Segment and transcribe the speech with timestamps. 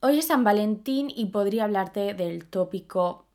[0.00, 3.26] Hoy es San Valentín y podría hablarte del tópico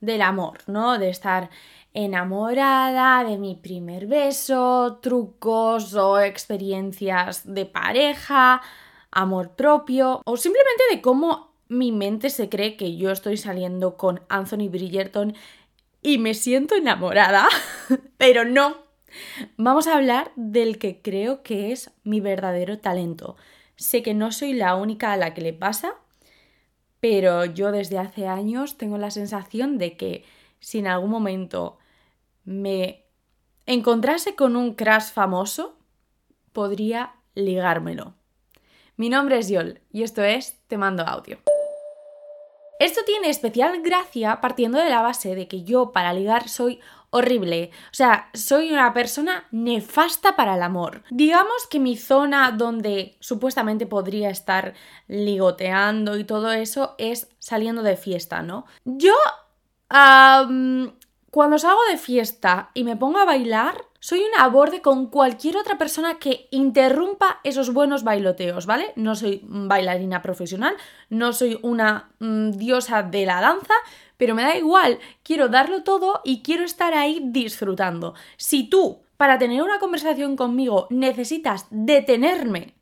[0.00, 0.96] del amor, ¿no?
[0.96, 1.50] De estar
[1.92, 8.62] enamorada, de mi primer beso, trucos o experiencias de pareja,
[9.10, 14.20] amor propio o simplemente de cómo mi mente se cree que yo estoy saliendo con
[14.28, 15.34] Anthony Bridgerton
[16.00, 17.48] y me siento enamorada,
[18.18, 18.76] pero no.
[19.56, 23.36] Vamos a hablar del que creo que es mi verdadero talento.
[23.80, 25.94] Sé que no soy la única a la que le pasa,
[27.00, 30.22] pero yo desde hace años tengo la sensación de que
[30.58, 31.78] si en algún momento
[32.44, 33.06] me
[33.64, 35.78] encontrase con un crash famoso,
[36.52, 38.12] podría ligármelo.
[38.96, 41.38] Mi nombre es Yol y esto es Te mando audio.
[42.80, 47.70] Esto tiene especial gracia partiendo de la base de que yo para ligar soy horrible.
[47.86, 51.02] O sea, soy una persona nefasta para el amor.
[51.10, 54.74] Digamos que mi zona donde supuestamente podría estar
[55.08, 58.66] ligoteando y todo eso es saliendo de fiesta, ¿no?
[58.84, 59.14] Yo...
[61.30, 65.78] cuando salgo de fiesta y me pongo a bailar, soy una borde con cualquier otra
[65.78, 68.92] persona que interrumpa esos buenos bailoteos, ¿vale?
[68.96, 70.74] No soy bailarina profesional,
[71.08, 73.74] no soy una mm, diosa de la danza,
[74.16, 78.14] pero me da igual, quiero darlo todo y quiero estar ahí disfrutando.
[78.36, 82.74] Si tú, para tener una conversación conmigo, necesitas detenerme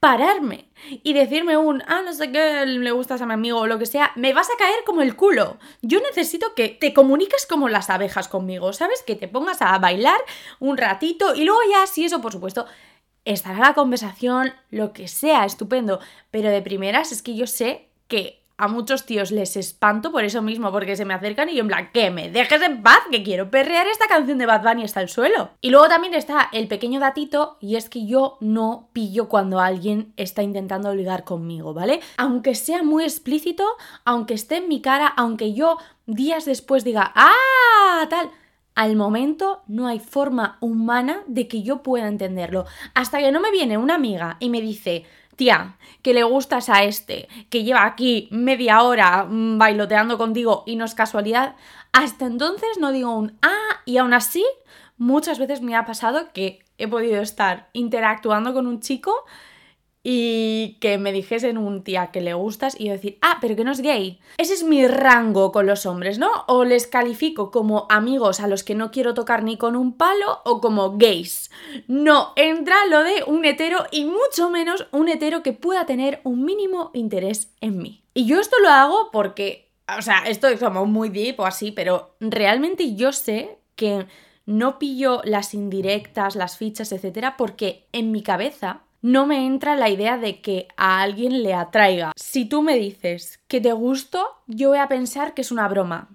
[0.00, 0.68] pararme
[1.02, 3.86] y decirme un, ah, no sé qué, le gustas a mi amigo o lo que
[3.86, 5.58] sea, me vas a caer como el culo.
[5.82, 9.02] Yo necesito que te comuniques como las abejas conmigo, ¿sabes?
[9.02, 10.20] Que te pongas a bailar
[10.60, 12.66] un ratito y luego ya, si eso, por supuesto,
[13.24, 16.00] estará la conversación, lo que sea, estupendo.
[16.30, 20.42] Pero de primeras es que yo sé que a muchos tíos les espanto por eso
[20.42, 23.22] mismo, porque se me acercan y yo en plan, que me dejes en paz, que
[23.22, 25.50] quiero perrear esta canción de Bad Bunny hasta el suelo.
[25.60, 30.12] Y luego también está el pequeño datito, y es que yo no pillo cuando alguien
[30.16, 32.00] está intentando ligar conmigo, ¿vale?
[32.16, 33.64] Aunque sea muy explícito,
[34.04, 38.06] aunque esté en mi cara, aunque yo días después diga, ¡ah!
[38.10, 38.30] tal
[38.78, 42.64] al momento no hay forma humana de que yo pueda entenderlo.
[42.94, 45.04] Hasta que no me viene una amiga y me dice,
[45.38, 50.76] tía, que le gustas a este, que lleva aquí media hora mm, bailoteando contigo y
[50.76, 51.54] no es casualidad,
[51.92, 54.44] hasta entonces no digo un ah y aún así
[54.98, 59.14] muchas veces me ha pasado que he podido estar interactuando con un chico
[60.10, 63.64] y que me dijesen un tía que le gustas y yo decir, ah, pero que
[63.64, 64.18] no es gay.
[64.38, 66.30] Ese es mi rango con los hombres, ¿no?
[66.46, 70.40] O les califico como amigos a los que no quiero tocar ni con un palo
[70.46, 71.50] o como gays.
[71.88, 76.42] No entra lo de un hetero y mucho menos un hetero que pueda tener un
[76.42, 78.02] mínimo interés en mí.
[78.14, 81.70] Y yo esto lo hago porque, o sea, esto es como muy deep o así,
[81.70, 84.06] pero realmente yo sé que
[84.46, 89.88] no pillo las indirectas, las fichas, etcétera, porque en mi cabeza no me entra la
[89.88, 92.12] idea de que a alguien le atraiga.
[92.16, 96.08] Si tú me dices que te gusto, yo voy a pensar que es una broma.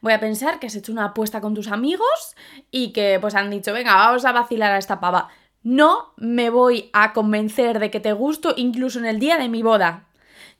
[0.00, 2.34] Voy a pensar que has hecho una apuesta con tus amigos
[2.70, 5.28] y que pues han dicho, venga, vamos a vacilar a esta pava.
[5.62, 9.62] No me voy a convencer de que te gusto incluso en el día de mi
[9.62, 10.08] boda.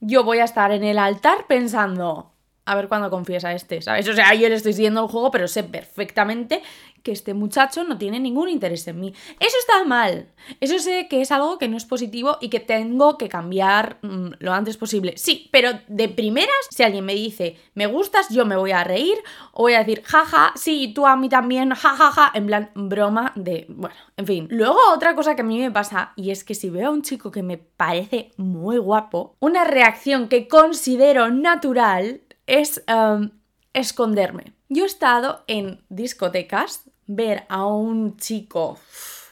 [0.00, 2.32] Yo voy a estar en el altar pensando,
[2.64, 4.08] a ver cuándo confiesa este, ¿sabes?
[4.08, 6.62] O sea, yo le estoy siguiendo el juego, pero sé perfectamente
[7.02, 9.14] que este muchacho no tiene ningún interés en mí.
[9.40, 10.28] Eso está mal.
[10.60, 14.34] Eso sé que es algo que no es positivo y que tengo que cambiar mm,
[14.38, 15.14] lo antes posible.
[15.16, 19.16] Sí, pero de primeras, si alguien me dice, me gustas, yo me voy a reír
[19.52, 22.70] o voy a decir, jaja, sí, tú a mí también, jajaja, ja, ja, en plan
[22.74, 24.48] broma de, bueno, en fin.
[24.50, 27.02] Luego otra cosa que a mí me pasa y es que si veo a un
[27.02, 33.30] chico que me parece muy guapo, una reacción que considero natural es um,
[33.72, 34.54] esconderme.
[34.68, 38.78] Yo he estado en discotecas ver a un chico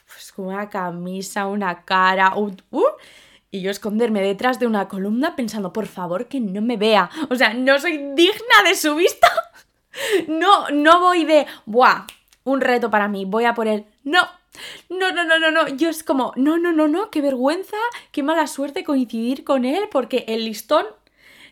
[0.07, 2.51] pues, con una camisa, una cara, uh,
[3.51, 7.09] y yo esconderme detrás de una columna pensando, por favor, que no me vea.
[7.29, 9.27] O sea, no soy digna de su vista.
[10.29, 12.07] No, no voy de, buah,
[12.45, 13.85] un reto para mí, voy a por él.
[14.05, 14.21] No,
[14.89, 15.67] no, no, no, no, no.
[15.67, 17.75] Yo es como, no, no, no, no, qué vergüenza,
[18.13, 20.85] qué mala suerte coincidir con él, porque el listón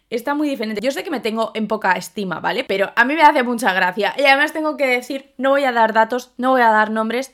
[0.09, 0.81] está muy diferente.
[0.81, 2.63] Yo sé que me tengo en poca estima, ¿vale?
[2.63, 4.13] Pero a mí me hace mucha gracia.
[4.17, 7.31] Y además tengo que decir, no voy a dar datos, no voy a dar nombres,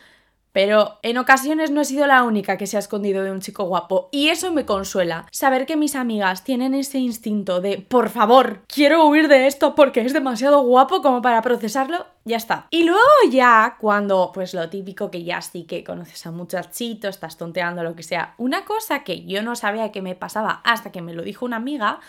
[0.55, 3.65] pero en ocasiones no he sido la única que se ha escondido de un chico
[3.65, 4.07] guapo.
[4.13, 5.25] Y eso me consuela.
[5.29, 9.99] Saber que mis amigas tienen ese instinto de, por favor, quiero huir de esto porque
[9.99, 12.67] es demasiado guapo como para procesarlo, ya está.
[12.69, 17.09] Y luego ya, cuando, pues lo típico que ya sí que conoces a un muchachito,
[17.09, 18.33] estás tonteando, lo que sea.
[18.37, 21.57] Una cosa que yo no sabía que me pasaba hasta que me lo dijo una
[21.57, 21.99] amiga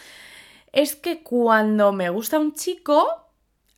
[0.77, 3.09] es que cuando me gusta un chico,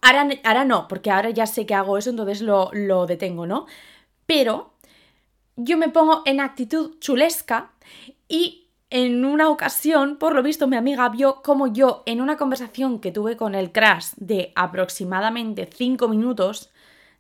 [0.03, 3.67] ahora, ahora no, porque ahora ya sé que hago eso, entonces lo, lo detengo, ¿no?
[4.27, 4.75] Pero
[5.55, 7.71] yo me pongo en actitud chulesca
[8.27, 12.99] y en una ocasión, por lo visto, mi amiga vio como yo, en una conversación
[12.99, 16.71] que tuve con el crash de aproximadamente 5 minutos,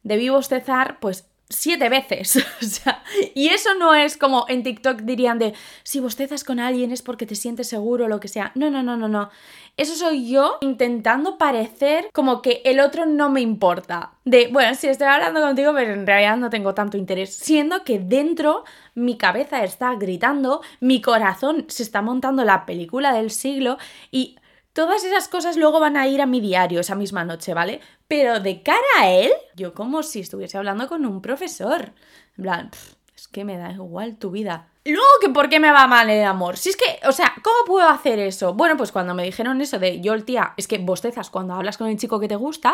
[0.02, 2.36] debí bostezar, pues siete veces.
[2.62, 3.02] o sea,
[3.34, 7.26] y eso no es como en TikTok dirían de si bostezas con alguien es porque
[7.26, 8.52] te sientes seguro o lo que sea.
[8.54, 9.30] No, no, no, no, no.
[9.76, 14.12] Eso soy yo intentando parecer como que el otro no me importa.
[14.24, 17.32] De, bueno, si estoy hablando contigo, pero en realidad no tengo tanto interés.
[17.32, 18.64] Siendo que dentro
[18.94, 23.78] mi cabeza está gritando, mi corazón se está montando la película del siglo
[24.10, 24.36] y
[24.78, 27.80] Todas esas cosas luego van a ir a mi diario esa misma noche, ¿vale?
[28.06, 31.94] Pero de cara a él, yo como si estuviese hablando con un profesor.
[32.36, 32.70] En plan,
[33.12, 34.68] es que me da igual tu vida.
[34.84, 36.56] Luego que por qué me va mal el amor.
[36.56, 38.54] Si es que, o sea, ¿cómo puedo hacer eso?
[38.54, 41.76] Bueno, pues cuando me dijeron eso de yo, el tía, es que bostezas cuando hablas
[41.76, 42.72] con el chico que te gusta,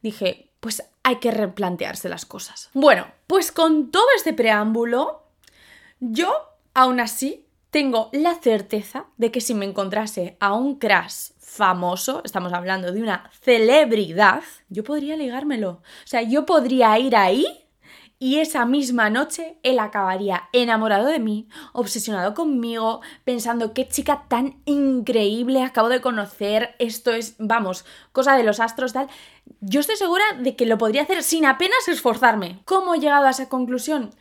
[0.00, 2.70] dije, pues hay que replantearse las cosas.
[2.72, 5.24] Bueno, pues con todo este preámbulo,
[6.00, 6.32] yo
[6.72, 7.43] aún así
[7.74, 13.02] tengo la certeza de que si me encontrase a un crash famoso, estamos hablando de
[13.02, 15.70] una celebridad, yo podría ligármelo.
[15.70, 17.44] O sea, yo podría ir ahí
[18.20, 24.62] y esa misma noche él acabaría enamorado de mí, obsesionado conmigo, pensando qué chica tan
[24.66, 29.08] increíble acabo de conocer, esto es, vamos, cosa de los astros tal.
[29.58, 32.62] Yo estoy segura de que lo podría hacer sin apenas esforzarme.
[32.66, 34.14] ¿Cómo he llegado a esa conclusión?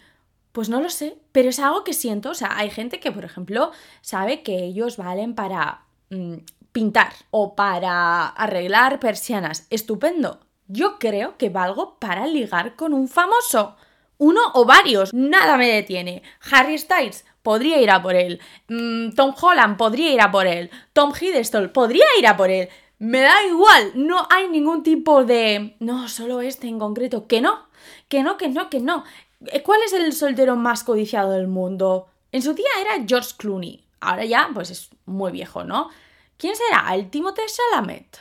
[0.53, 2.29] Pues no lo sé, pero es algo que siento.
[2.29, 3.71] O sea, hay gente que, por ejemplo,
[4.01, 6.35] sabe que ellos valen para mm,
[6.71, 10.39] pintar o para arreglar persianas, estupendo.
[10.67, 13.75] Yo creo que valgo para ligar con un famoso.
[14.19, 16.21] Uno o varios, nada me detiene.
[16.51, 18.39] Harry Styles podría ir a por él.
[18.69, 20.69] Mm, Tom Holland podría ir a por él.
[20.94, 22.69] Tom Hiddleston podría ir a por él.
[22.99, 25.75] Me da igual, no hay ningún tipo de...
[25.79, 27.27] No, solo este en concreto.
[27.27, 27.67] Que no,
[28.07, 29.03] que no, que no, que no.
[29.48, 32.07] Eh, ¿Cuál es el soltero más codiciado del mundo?
[32.31, 33.86] En su día era George Clooney.
[34.00, 35.90] Ahora ya, pues es muy viejo, ¿no?
[36.38, 36.94] ¿Quién será?
[36.94, 38.19] ¿El Timothée Chalamet?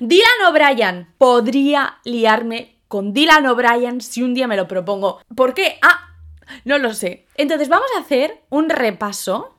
[0.00, 1.14] Dylan O'Brien.
[1.18, 5.20] Podría liarme con Dylan O'Brien si un día me lo propongo.
[5.34, 5.78] ¿Por qué?
[5.82, 6.16] Ah,
[6.64, 7.26] no lo sé.
[7.36, 9.54] Entonces vamos a hacer un repaso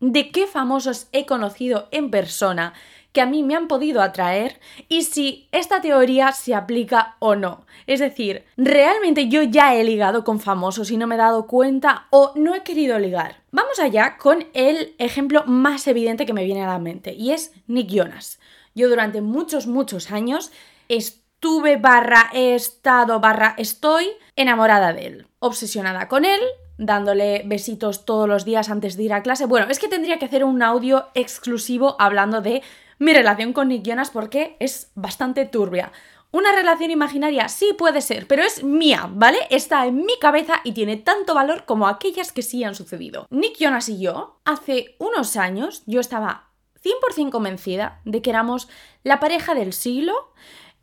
[0.00, 2.74] de qué famosos he conocido en persona
[3.12, 7.66] que a mí me han podido atraer y si esta teoría se aplica o no.
[7.86, 12.06] Es decir, ¿realmente yo ya he ligado con famosos y no me he dado cuenta
[12.10, 13.42] o no he querido ligar?
[13.50, 17.52] Vamos allá con el ejemplo más evidente que me viene a la mente y es
[17.66, 18.40] Nick Jonas.
[18.74, 20.50] Yo durante muchos, muchos años
[20.88, 24.06] estuve barra, he estado barra, estoy
[24.36, 26.40] enamorada de él, obsesionada con él,
[26.78, 29.46] dándole besitos todos los días antes de ir a clase.
[29.46, 32.62] Bueno, es que tendría que hacer un audio exclusivo hablando de
[32.98, 35.92] mi relación con Nick Jonas porque es bastante turbia.
[36.30, 39.38] Una relación imaginaria sí puede ser, pero es mía, ¿vale?
[39.50, 43.26] Está en mi cabeza y tiene tanto valor como aquellas que sí han sucedido.
[43.28, 46.48] Nick Jonas y yo, hace unos años, yo estaba
[46.82, 48.68] 100% convencida de que éramos
[49.02, 50.32] la pareja del siglo,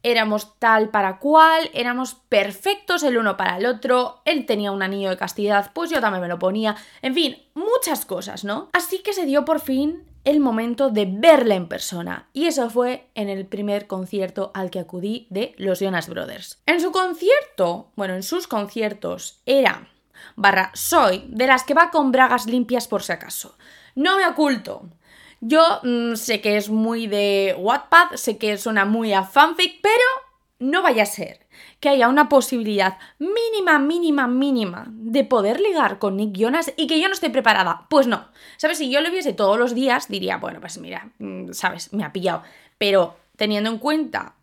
[0.04, 5.10] éramos tal para cual, éramos perfectos el uno para el otro, él tenía un anillo
[5.10, 8.70] de castidad, pues yo también me lo ponía, en fin, muchas cosas, ¿no?
[8.72, 12.30] Así que se dio por fin el momento de verla en persona.
[12.34, 16.62] Y eso fue en el primer concierto al que acudí de los Jonas Brothers.
[16.66, 19.88] En su concierto, bueno, en sus conciertos era
[20.36, 23.58] barra soy de las que va con bragas limpias por si acaso.
[23.96, 24.90] No me oculto.
[25.42, 30.04] Yo mm, sé que es muy de Wattpad, sé que suena muy a fanfic, pero
[30.60, 31.48] no vaya a ser
[31.80, 37.00] que haya una posibilidad mínima, mínima, mínima de poder ligar con Nick Jonas y que
[37.00, 37.88] yo no esté preparada.
[37.90, 38.28] Pues no.
[38.58, 38.78] ¿Sabes?
[38.78, 41.94] Si yo lo viese todos los días, diría, bueno, pues mira, mm, ¿sabes?
[41.94, 42.44] Me ha pillado.
[42.78, 44.36] Pero teniendo en cuenta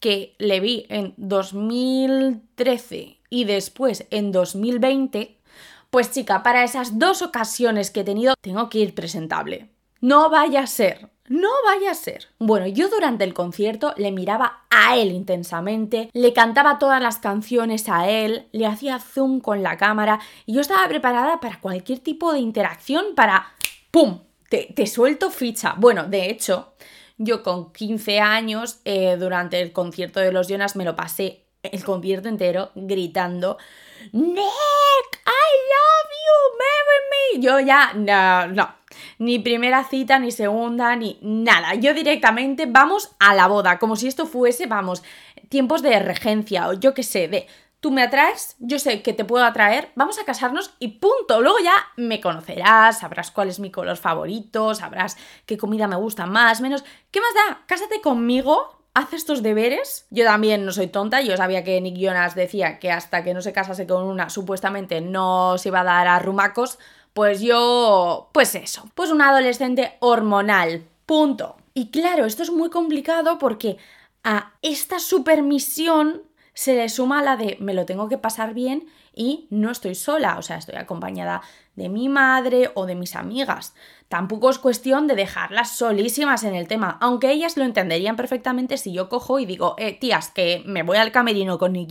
[0.00, 5.38] que le vi en 2013 y después en 2020,
[5.90, 9.70] pues chica, para esas dos ocasiones que he tenido, tengo que ir presentable.
[10.00, 12.28] No vaya a ser, no vaya a ser.
[12.38, 17.88] Bueno, yo durante el concierto le miraba a él intensamente, le cantaba todas las canciones
[17.88, 22.32] a él, le hacía zoom con la cámara y yo estaba preparada para cualquier tipo
[22.32, 23.46] de interacción para...
[23.90, 24.20] ¡Pum!
[24.48, 25.74] Te, suelto ficha.
[25.76, 26.74] Bueno, de hecho,
[27.18, 31.82] yo con 15 años, eh, durante el concierto de los Jonas, me lo pasé el
[31.82, 33.58] concierto entero gritando
[34.12, 37.42] Nick, I love you, marry me.
[37.42, 38.74] Yo ya, no, no,
[39.18, 41.74] ni primera cita, ni segunda, ni nada.
[41.74, 45.02] Yo directamente vamos a la boda, como si esto fuese, vamos,
[45.48, 47.46] tiempos de regencia o yo qué sé, de
[47.84, 51.42] tú me atraes, yo sé que te puedo atraer, vamos a casarnos y punto.
[51.42, 56.24] Luego ya me conocerás, sabrás cuál es mi color favorito, sabrás qué comida me gusta
[56.24, 56.82] más, menos.
[57.10, 57.62] ¿Qué más da?
[57.66, 60.06] Cásate conmigo, haz estos deberes.
[60.10, 63.42] Yo también no soy tonta, yo sabía que Nick Jonas decía que hasta que no
[63.42, 66.78] se casase con una, supuestamente no se iba a dar a rumacos
[67.12, 71.56] Pues yo, pues eso, pues un adolescente hormonal, punto.
[71.74, 73.76] Y claro, esto es muy complicado porque
[74.24, 76.22] a esta supermisión
[76.54, 80.38] se le suma la de me lo tengo que pasar bien y no estoy sola,
[80.38, 81.42] o sea, estoy acompañada
[81.76, 83.74] de mi madre o de mis amigas.
[84.08, 88.92] Tampoco es cuestión de dejarlas solísimas en el tema, aunque ellas lo entenderían perfectamente si
[88.92, 91.90] yo cojo y digo, eh, tías, que me voy al camerino con Nick.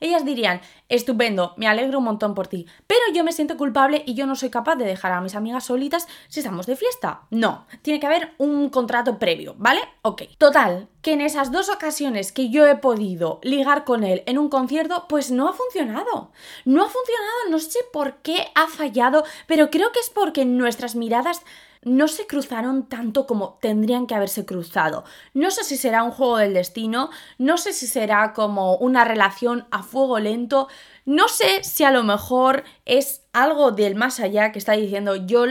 [0.00, 4.14] Ellas dirían, estupendo, me alegro un montón por ti, pero yo me siento culpable y
[4.14, 7.22] yo no soy capaz de dejar a mis amigas solitas si estamos de fiesta.
[7.30, 9.80] No, tiene que haber un contrato previo, ¿vale?
[10.02, 10.22] Ok.
[10.38, 14.48] Total, que en esas dos ocasiones que yo he podido ligar con él en un
[14.48, 16.30] concierto, pues no ha funcionado.
[16.64, 19.11] No ha funcionado, no sé por qué ha fallado,
[19.46, 21.42] pero creo que es porque nuestras miradas
[21.84, 25.04] no se cruzaron tanto como tendrían que haberse cruzado.
[25.34, 29.66] No sé si será un juego del destino, no sé si será como una relación
[29.70, 30.68] a fuego lento,
[31.04, 35.46] no sé si a lo mejor es algo del más allá que está diciendo yo,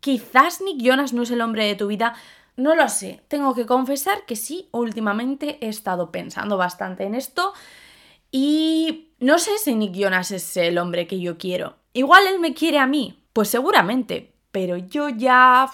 [0.00, 2.14] quizás Nick Jonas no es el hombre de tu vida,
[2.56, 3.22] no lo sé.
[3.28, 7.52] Tengo que confesar que sí, últimamente he estado pensando bastante en esto
[8.32, 11.79] y no sé si Nick Jonas es el hombre que yo quiero.
[11.92, 15.70] Igual él me quiere a mí, pues seguramente, pero yo ya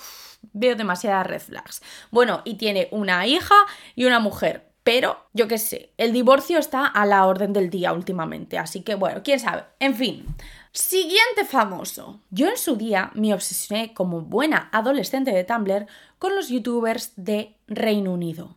[0.52, 1.82] veo demasiadas red flags.
[2.11, 3.54] Bueno, y tiene una hija
[3.94, 7.92] y una mujer, pero yo qué sé, el divorcio está a la orden del día
[7.92, 9.64] últimamente, así que bueno, quién sabe.
[9.80, 10.26] En fin,
[10.73, 12.20] siguiente famoso.
[12.30, 15.87] Yo en su día me obsesioné como buena adolescente de Tumblr
[16.18, 18.56] con los youtubers de Reino Unido.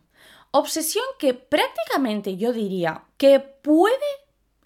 [0.52, 3.96] Obsesión que prácticamente yo diría que puede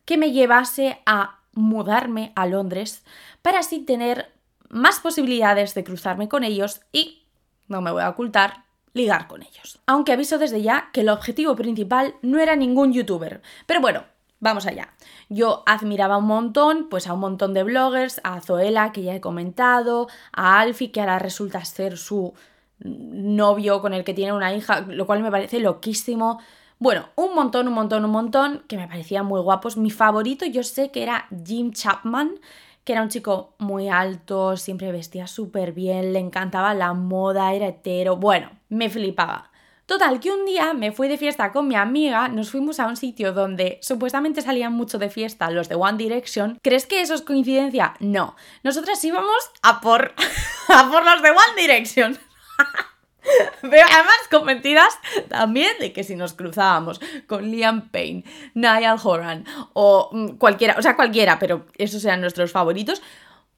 [0.05, 3.05] que me llevase a mudarme a Londres
[3.43, 4.33] para así tener
[4.69, 7.25] más posibilidades de cruzarme con ellos y,
[7.69, 9.81] no me voy a ocultar, ligar con ellos.
[9.87, 13.43] Aunque aviso desde ya que el objetivo principal no era ningún youtuber.
[13.67, 14.05] Pero bueno,
[14.41, 14.95] vamos allá.
[15.29, 19.21] Yo admiraba un montón, pues a un montón de bloggers, a Zoela, que ya he
[19.21, 22.35] comentado, a Alfie, que ahora resulta ser su
[22.79, 26.41] novio con el que tiene una hija, lo cual me parece loquísimo.
[26.79, 29.77] Bueno, un montón, un montón, un montón, que me parecían muy guapos.
[29.77, 32.41] Mi favorito yo sé que era Jim Chapman,
[32.85, 37.69] que era un chico muy alto, siempre vestía súper bien, le encantaba la moda, era
[37.69, 39.51] hetero, bueno, me flipaba.
[39.87, 42.97] Total, que un día me fui de fiesta con mi amiga, nos fuimos a un
[42.97, 46.59] sitio donde supuestamente salían mucho de fiesta los de One Direction.
[46.63, 47.95] ¿Crees que eso es coincidencia?
[48.01, 48.35] No.
[48.63, 50.15] Nosotras íbamos a por,
[50.69, 52.19] a por los de One Direction.
[53.61, 60.11] Pero además convencidas también de que si nos cruzábamos con Liam Payne, Niall Horan o
[60.13, 63.03] mm, cualquiera, o sea, cualquiera, pero esos sean nuestros favoritos,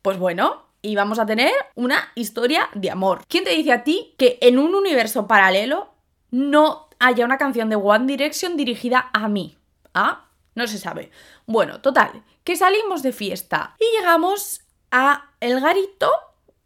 [0.03, 3.25] pues bueno, íbamos a tener una historia de amor.
[3.29, 5.93] ¿Quién te dice a ti que en un universo paralelo
[6.31, 9.59] no haya una canción de One Direction dirigida a mí?
[9.95, 10.27] ¿Ah?
[10.55, 11.11] No se sabe.
[11.47, 16.11] Bueno, total, que salimos de fiesta y llegamos a el garito,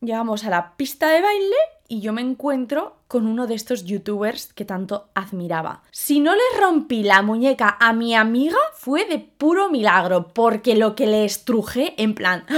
[0.00, 1.56] llegamos a la pista de baile
[1.90, 5.82] y yo me encuentro con uno de estos youtubers que tanto admiraba.
[5.90, 10.94] Si no le rompí la muñeca a mi amiga fue de puro milagro, porque lo
[10.94, 12.46] que le estrujé en plan...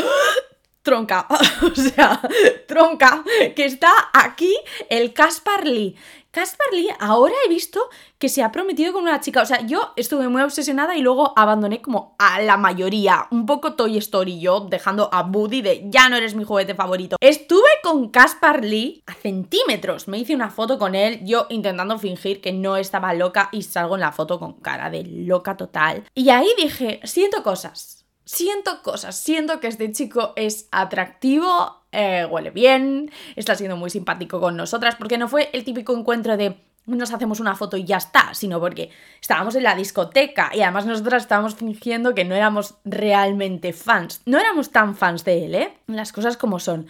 [0.83, 1.29] Tronca,
[1.63, 2.21] o sea,
[2.67, 3.23] tronca,
[3.55, 4.53] que está aquí
[4.91, 5.95] el Caspar Lee.
[6.33, 9.43] Caspar Lee ahora he visto que se ha prometido con una chica.
[9.43, 13.27] O sea, yo estuve muy obsesionada y luego abandoné como a la mayoría.
[13.31, 17.17] Un poco Toy Story yo, dejando a Buddy de ya no eres mi juguete favorito.
[17.21, 20.09] Estuve con Caspar Lee a centímetros.
[20.09, 23.97] Me hice una foto con él, yo intentando fingir que no estaba loca y salgo
[23.97, 26.05] en la foto con cara de loca total.
[26.15, 28.02] Y ahí dije, siento cosas
[28.33, 34.41] siento cosas, siento que este chico es atractivo, eh, huele bien, está siendo muy simpático
[34.41, 37.99] con nosotras, porque no fue el típico encuentro de nos hacemos una foto y ya
[37.99, 42.75] está, sino porque estábamos en la discoteca y además nosotras estábamos fingiendo que no éramos
[42.85, 44.23] realmente fans.
[44.25, 45.79] No éramos tan fans de él, ¿eh?
[45.87, 46.89] Las cosas como son.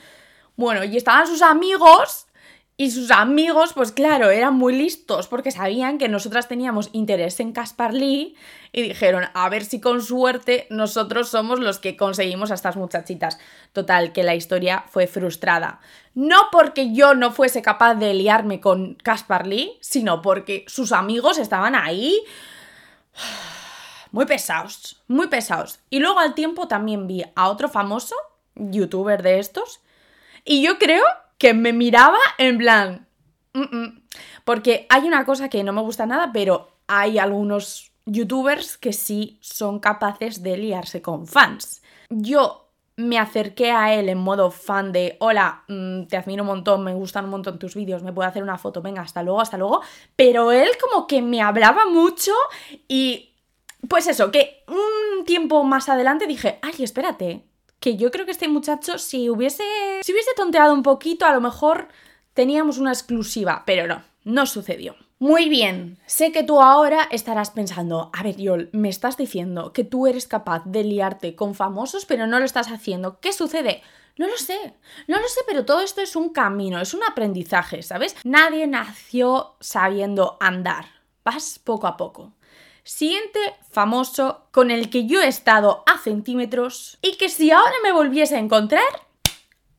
[0.57, 2.27] Bueno, y estaban sus amigos
[2.77, 7.53] y sus amigos, pues claro, eran muy listos porque sabían que nosotras teníamos interés en
[7.53, 8.35] Caspar Lee
[8.73, 13.39] y dijeron, a ver si con suerte nosotros somos los que conseguimos a estas muchachitas.
[13.73, 15.81] Total, que la historia fue frustrada.
[16.15, 21.37] No porque yo no fuese capaz de liarme con Caspar Lee, sino porque sus amigos
[21.37, 22.19] estaban ahí
[24.13, 25.79] muy pesados, muy pesados.
[25.91, 28.17] Y luego al tiempo también vi a otro famoso
[28.55, 29.81] youtuber de estos
[30.45, 31.05] y yo creo
[31.43, 33.09] que me miraba en plan...
[34.45, 39.39] Porque hay una cosa que no me gusta nada, pero hay algunos youtubers que sí
[39.43, 41.83] son capaces de liarse con fans.
[42.11, 46.85] Yo me acerqué a él en modo fan de, hola, mm, te admiro un montón,
[46.85, 49.59] me gustan un montón tus vídeos, me puedo hacer una foto, venga, hasta luego, hasta
[49.59, 49.83] luego.
[50.15, 52.33] Pero él como que me hablaba mucho
[52.87, 53.31] y...
[53.89, 57.45] Pues eso, que un tiempo más adelante dije, ay, espérate,
[57.83, 59.65] que yo creo que este muchacho, si hubiese,
[60.03, 61.89] si hubiese tonteado un poquito, a lo mejor
[62.33, 64.95] teníamos una exclusiva, pero no, no sucedió.
[65.19, 69.83] Muy bien, sé que tú ahora estarás pensando, a ver, Yol, me estás diciendo que
[69.83, 73.19] tú eres capaz de liarte con famosos, pero no lo estás haciendo.
[73.19, 73.83] ¿Qué sucede?
[74.17, 74.75] No lo sé,
[75.09, 78.15] no lo sé, pero todo esto es un camino, es un aprendizaje, ¿sabes?
[78.23, 80.85] Nadie nació sabiendo andar,
[81.25, 82.33] vas poco a poco.
[82.85, 83.39] Siguiente
[83.71, 88.37] famoso con el que yo he estado a centímetros y que si ahora me volviese
[88.37, 88.83] a encontrar,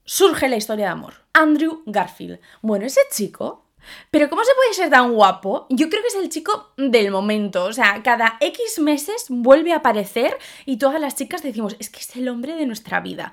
[0.05, 1.13] surge la historia de amor.
[1.33, 2.39] Andrew Garfield.
[2.61, 3.63] Bueno, ese chico
[4.11, 5.67] pero ¿cómo se puede ser tan guapo?
[5.69, 7.65] Yo creo que es el chico del momento.
[7.65, 11.99] O sea, cada X meses vuelve a aparecer y todas las chicas decimos, es que
[11.99, 13.31] es el hombre de nuestra vida.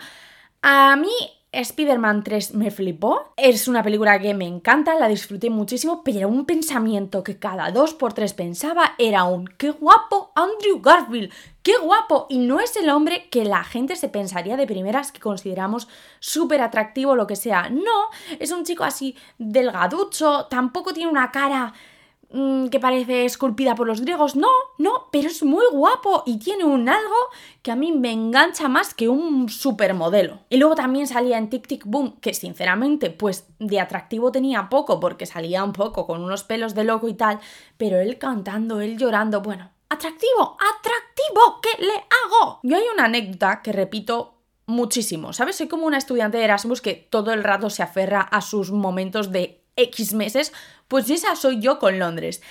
[0.63, 1.13] A mí
[1.53, 3.33] Spider-Man 3 me flipó.
[3.37, 7.95] Es una película que me encanta, la disfruté muchísimo, pero un pensamiento que cada dos
[7.95, 11.33] por tres pensaba era un ¡qué guapo Andrew Garfield!
[11.63, 12.27] ¡Qué guapo!
[12.31, 15.89] Y no es el hombre que la gente se pensaría de primeras que consideramos
[16.21, 17.69] súper atractivo lo que sea.
[17.69, 21.75] No, es un chico así delgaducho, tampoco tiene una cara
[22.33, 24.37] que parece esculpida por los griegos.
[24.37, 27.17] No, no, pero es muy guapo y tiene un algo
[27.63, 30.39] que a mí me engancha más que un supermodelo.
[30.49, 35.01] Y luego también salía en Tic Tic Boom, que sinceramente, pues de atractivo tenía poco,
[35.01, 37.41] porque salía un poco con unos pelos de loco y tal,
[37.77, 42.61] pero él cantando, él llorando, bueno, atractivo, atractivo, ¿qué le hago?
[42.63, 44.35] Yo hay una anécdota que repito
[44.67, 45.57] muchísimo, ¿sabes?
[45.57, 49.33] Soy como una estudiante de Erasmus que todo el rato se aferra a sus momentos
[49.33, 50.53] de X meses,
[50.89, 52.43] pues esa soy yo con Londres.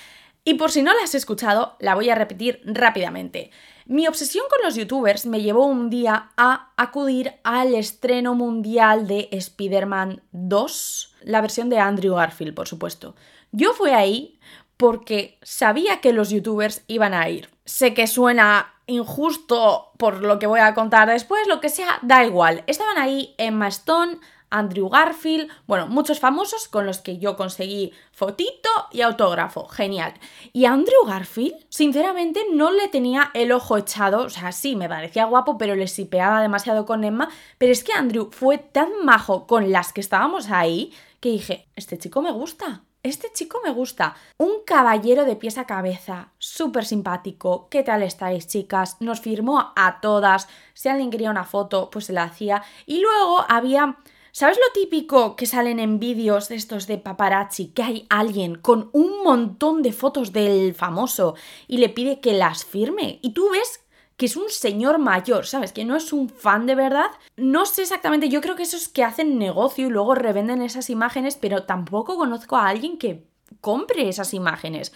[0.44, 3.50] Y por si no la has escuchado, la voy a repetir rápidamente.
[3.86, 9.28] Mi obsesión con los youtubers me llevó un día a acudir al estreno mundial de
[9.32, 13.16] Spider-Man 2, la versión de Andrew Garfield, por supuesto.
[13.52, 14.38] Yo fui ahí
[14.76, 17.50] porque sabía que los youtubers iban a ir.
[17.64, 22.24] Sé que suena injusto por lo que voy a contar después, lo que sea, da
[22.24, 22.64] igual.
[22.66, 24.18] Estaban ahí Emma Stone,
[24.50, 30.14] Andrew Garfield, bueno, muchos famosos con los que yo conseguí fotito y autógrafo, genial.
[30.52, 35.24] Y Andrew Garfield, sinceramente, no le tenía el ojo echado, o sea, sí, me parecía
[35.24, 39.70] guapo, pero le sipeaba demasiado con Emma, pero es que Andrew fue tan majo con
[39.70, 42.82] las que estábamos ahí que dije, este chico me gusta.
[43.02, 44.14] Este chico me gusta.
[44.36, 47.66] Un caballero de pies a cabeza, súper simpático.
[47.70, 48.98] ¿Qué tal estáis, chicas?
[49.00, 50.48] Nos firmó a todas.
[50.74, 52.62] Si alguien quería una foto, pues se la hacía.
[52.84, 53.96] Y luego había
[54.32, 57.68] ¿Sabes lo típico que salen en vídeos de estos de paparazzi?
[57.68, 61.34] Que hay alguien con un montón de fotos del famoso
[61.66, 63.18] y le pide que las firme.
[63.22, 63.84] Y tú ves
[64.16, 65.72] que es un señor mayor, ¿sabes?
[65.72, 67.10] Que no es un fan de verdad.
[67.36, 71.36] No sé exactamente, yo creo que esos que hacen negocio y luego revenden esas imágenes,
[71.36, 73.26] pero tampoco conozco a alguien que
[73.60, 74.92] compre esas imágenes.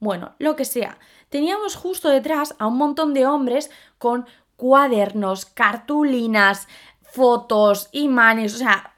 [0.00, 0.98] Bueno, lo que sea.
[1.30, 6.68] Teníamos justo detrás a un montón de hombres con cuadernos, cartulinas,
[7.14, 8.94] fotos, imanes, o sea,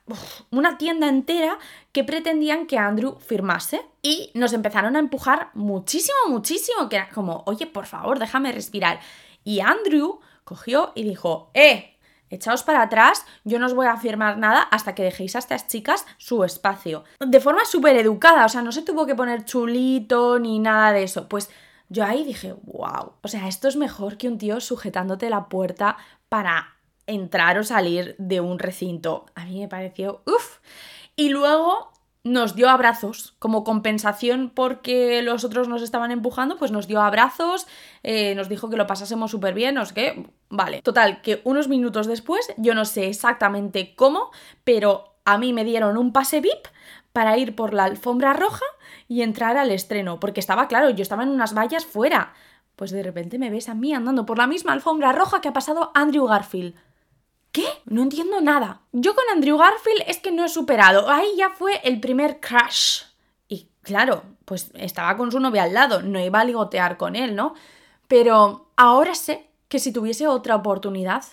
[0.51, 1.59] una tienda entera
[1.93, 3.83] que pretendían que Andrew firmase.
[4.03, 9.01] Y nos empezaron a empujar muchísimo, muchísimo, que era como, oye, por favor, déjame respirar.
[9.45, 11.97] Y Andrew cogió y dijo, eh,
[12.31, 15.67] echaos para atrás, yo no os voy a firmar nada hasta que dejéis a estas
[15.67, 17.05] chicas su espacio.
[17.21, 21.03] De forma súper educada, o sea, no se tuvo que poner chulito ni nada de
[21.03, 21.29] eso.
[21.29, 21.51] Pues
[21.89, 25.97] yo ahí dije, wow, o sea, esto es mejor que un tío sujetándote la puerta
[26.29, 26.76] para
[27.07, 29.27] entrar o salir de un recinto.
[29.35, 30.59] A mí me pareció, uff.
[31.17, 31.93] Y luego
[32.27, 37.69] nos dio abrazos como compensación porque los otros nos estaban empujando, pues nos dio abrazos,
[38.03, 40.83] eh, nos dijo que lo pasásemos súper bien, no sé qué, vale.
[40.83, 44.33] Total, que unos minutos después, yo no sé exactamente cómo,
[44.65, 46.67] pero a mí me dieron un pase VIP
[47.13, 48.65] para ir por la alfombra roja
[49.09, 52.35] y entrar al estreno, porque estaba claro, yo estaba en unas vallas fuera.
[52.75, 55.53] Pues de repente me ves a mí andando por la misma alfombra roja que ha
[55.55, 56.75] pasado Andrew Garfield.
[57.57, 57.65] ¿Qué?
[57.87, 58.83] No entiendo nada.
[58.93, 61.09] Yo con Andrew Garfield es que no he superado.
[61.09, 63.05] Ahí ya fue el primer crash.
[63.49, 67.35] Y claro, pues estaba con su novia al lado, no iba a ligotear con él,
[67.35, 67.55] ¿no?
[68.09, 71.25] Pero ahora sé que si tuviese otra oportunidad,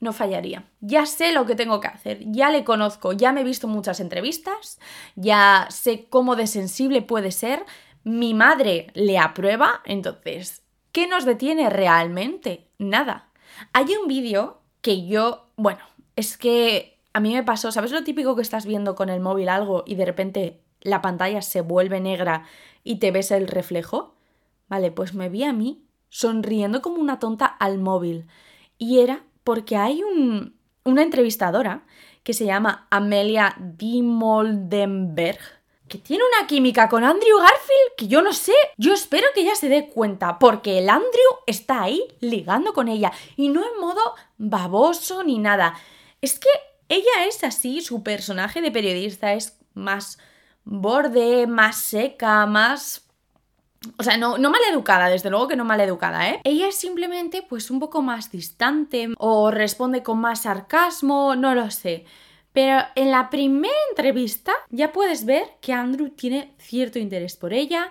[0.00, 0.68] no fallaría.
[0.80, 4.00] Ya sé lo que tengo que hacer, ya le conozco, ya me he visto muchas
[4.00, 4.80] entrevistas,
[5.14, 7.64] ya sé cómo de sensible puede ser,
[8.02, 12.66] mi madre le aprueba, entonces, ¿qué nos detiene realmente?
[12.78, 13.28] Nada.
[13.72, 15.80] Hay un vídeo que yo, bueno,
[16.16, 19.48] es que a mí me pasó, ¿sabes lo típico que estás viendo con el móvil
[19.48, 22.44] algo y de repente la pantalla se vuelve negra
[22.84, 24.14] y te ves el reflejo?
[24.68, 28.26] Vale, pues me vi a mí sonriendo como una tonta al móvil.
[28.78, 31.84] Y era porque hay un, una entrevistadora
[32.22, 35.40] que se llama Amelia Dimoldenberg,
[35.92, 38.54] que tiene una química con Andrew Garfield que yo no sé.
[38.78, 41.10] Yo espero que ella se dé cuenta, porque el Andrew
[41.46, 45.74] está ahí ligando con ella y no en modo baboso ni nada.
[46.22, 46.48] Es que
[46.88, 50.16] ella es así, su personaje de periodista es más
[50.64, 53.06] borde, más seca, más
[53.98, 56.40] o sea, no, no mal educada, desde luego que no mal educada, ¿eh?
[56.44, 61.70] Ella es simplemente pues un poco más distante o responde con más sarcasmo, no lo
[61.70, 62.06] sé.
[62.52, 67.90] Pero en la primera entrevista ya puedes ver que Andrew tiene cierto interés por ella,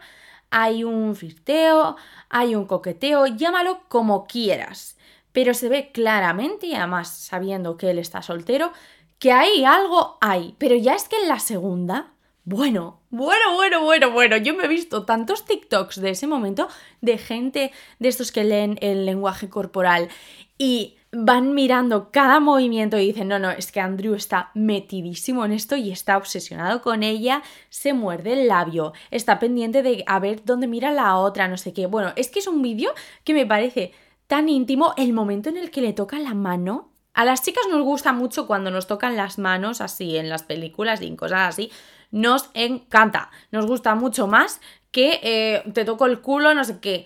[0.52, 1.96] hay un flirteo,
[2.30, 4.98] hay un coqueteo, llámalo como quieras.
[5.32, 8.72] Pero se ve claramente, y además sabiendo que él está soltero,
[9.18, 10.56] que hay algo hay.
[10.58, 12.12] Pero ya es que en la segunda,
[12.44, 16.68] bueno, bueno, bueno, bueno, bueno, yo me he visto tantos TikToks de ese momento
[17.00, 20.10] de gente de estos que leen el lenguaje corporal
[20.58, 25.52] y van mirando cada movimiento y dicen, no, no, es que Andrew está metidísimo en
[25.52, 30.46] esto y está obsesionado con ella, se muerde el labio, está pendiente de a ver
[30.46, 31.86] dónde mira la otra, no sé qué.
[31.88, 32.94] Bueno, es que es un vídeo
[33.26, 33.92] que me parece
[34.28, 36.94] tan íntimo el momento en el que le toca la mano.
[37.14, 41.02] A las chicas nos gusta mucho cuando nos tocan las manos así en las películas
[41.02, 41.72] y en cosas así.
[42.12, 43.30] Nos encanta.
[43.52, 47.06] Nos gusta mucho más que eh, te toco el culo, no sé qué.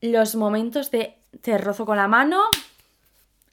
[0.00, 2.40] Los momentos de te rozo con la mano,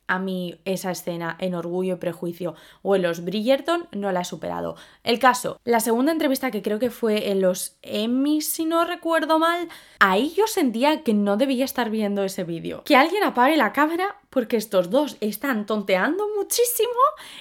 [0.08, 4.26] a mí esa escena en Orgullo y Prejuicio o en los Bridgerton no la he
[4.26, 4.76] superado.
[5.04, 9.40] El caso, la segunda entrevista que creo que fue en los Emmy, si no recuerdo
[9.40, 12.84] mal, ahí yo sentía que no debía estar viendo ese vídeo.
[12.84, 16.90] Que alguien apague la cámara porque estos dos están tonteando muchísimo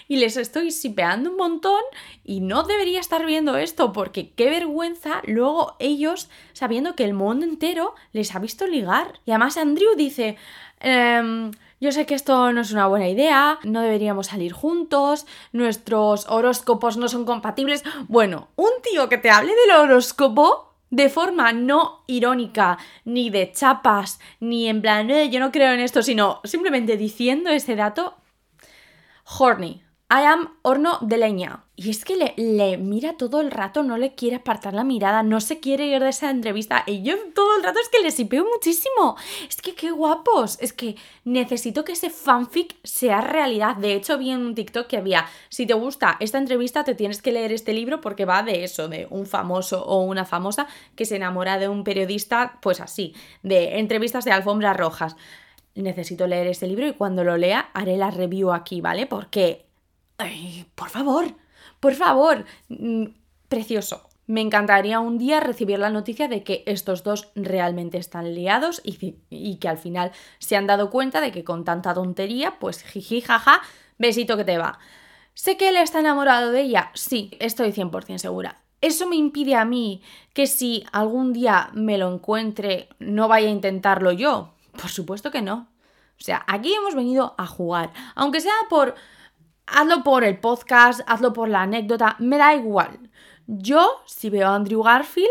[0.09, 1.81] y les estoy sipeando un montón
[2.23, 7.47] y no debería estar viendo esto porque qué vergüenza luego ellos sabiendo que el mundo
[7.47, 9.21] entero les ha visto ligar.
[9.25, 10.37] Y además Andrew dice...
[10.81, 16.29] Em, yo sé que esto no es una buena idea, no deberíamos salir juntos, nuestros
[16.29, 17.83] horóscopos no son compatibles.
[18.07, 24.21] Bueno, un tío que te hable del horóscopo de forma no irónica, ni de chapas,
[24.39, 28.15] ni en plan, eh, yo no creo en esto, sino simplemente diciendo ese dato,
[29.41, 29.83] horny.
[30.15, 31.65] I am horno de leña.
[31.75, 35.41] Y es que le, mira todo el rato, no le quiere apartar la mirada, no
[35.41, 36.85] se quiere ir de esa entrevista.
[36.87, 39.17] Y yo todo el rato es que le sipeo muchísimo.
[39.49, 40.59] Es que qué guapos.
[40.61, 43.77] Es que necesito que ese fanfic sea realidad.
[43.77, 47.23] De hecho, vi en un TikTok que había, si te gusta esta entrevista, te tienes
[47.23, 51.07] que leer este libro porque va de eso, de un famoso o una famosa que
[51.07, 55.17] se enamora de un periodista, pues así, de entrevistas de alfombras rojas.
[55.75, 59.07] Necesito leer este libro y cuando lo lea haré la review aquí, ¿vale?
[59.07, 59.72] Porque
[60.75, 61.35] Por favor,
[61.81, 63.07] por favor, mm,
[63.49, 64.09] precioso.
[64.27, 69.17] Me encantaría un día recibir la noticia de que estos dos realmente están liados y,
[69.31, 73.21] y, que al final se han dado cuenta de que con tanta tontería, pues jiji,
[73.21, 73.61] jaja,
[73.99, 74.79] besito que te va.
[75.35, 76.91] ¿Sé que él está enamorado de ella?
[76.95, 78.63] Sí, estoy 100% segura.
[78.81, 80.03] ¿Eso me impide a mí
[80.35, 84.55] que si algún día me lo encuentre no vaya a intentarlo yo?
[84.73, 85.69] Por supuesto que no.
[86.21, 88.95] O sea, aquí hemos venido a jugar, aunque sea por
[89.67, 93.11] Hazlo por el podcast, hazlo por la anécdota, me da igual.
[93.47, 95.29] Yo, si veo a Andrew Garfield,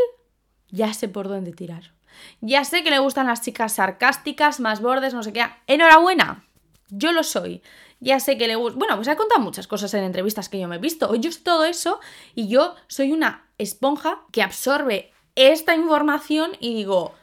[0.69, 1.93] ya sé por dónde tirar.
[2.39, 5.45] Ya sé que le gustan las chicas sarcásticas, más bordes, no sé qué.
[5.67, 6.45] Enhorabuena,
[6.89, 7.61] yo lo soy.
[7.99, 8.77] Ya sé que le gusta...
[8.79, 11.13] Bueno, pues ha contado muchas cosas en entrevistas que yo me he visto.
[11.15, 11.99] Yo sé todo eso
[12.33, 17.13] y yo soy una esponja que absorbe esta información y digo,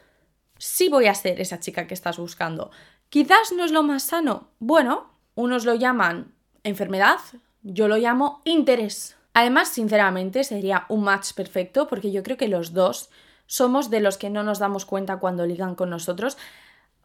[0.57, 2.71] sí voy a ser esa chica que estás buscando.
[3.09, 4.51] Quizás no es lo más sano.
[4.59, 7.19] Bueno, unos lo llaman enfermedad,
[7.63, 9.17] yo lo llamo interés.
[9.33, 13.09] Además, sinceramente, sería un match perfecto porque yo creo que los dos
[13.45, 16.37] somos de los que no nos damos cuenta cuando ligan con nosotros.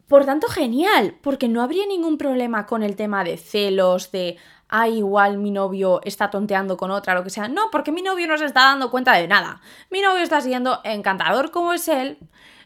[0.08, 4.36] Por tanto, genial, porque no habría ningún problema con el tema de celos, de,
[4.68, 7.48] ah, igual mi novio está tonteando con otra, lo que sea.
[7.48, 9.60] No, porque mi novio no se está dando cuenta de nada.
[9.90, 12.18] Mi novio está siendo encantador como es él.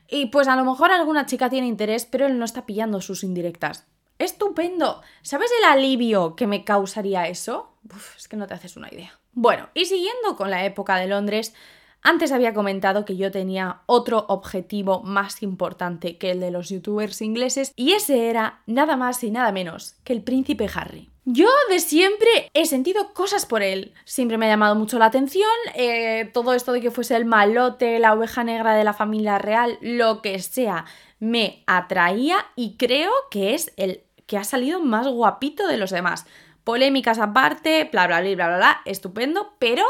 [0.09, 3.23] Y pues a lo mejor alguna chica tiene interés, pero él no está pillando sus
[3.23, 3.87] indirectas.
[4.19, 5.03] Estupendo.
[5.23, 7.75] ¿Sabes el alivio que me causaría eso?
[8.17, 9.19] es que no te haces una idea.
[9.33, 11.55] Bueno, y siguiendo con la época de Londres,
[12.03, 17.23] antes había comentado que yo tenía otro objetivo más importante que el de los youtubers
[17.23, 21.11] ingleses y ese era nada más y nada menos que el príncipe Harry.
[21.25, 23.93] Yo de siempre he sentido cosas por él.
[24.07, 25.51] Siempre me ha llamado mucho la atención.
[25.75, 29.77] Eh, todo esto de que fuese el malote, la oveja negra de la familia real,
[29.83, 30.87] lo que sea,
[31.21, 36.27] me atraía y creo que es el que ha salido más guapito de los demás.
[36.63, 39.83] Polémicas aparte, bla, bla, bla, bla, bla, estupendo, pero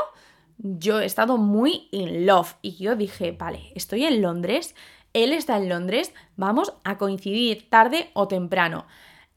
[0.56, 4.74] yo he estado muy in love y yo dije, vale, estoy en Londres,
[5.12, 8.86] él está en Londres, vamos a coincidir tarde o temprano.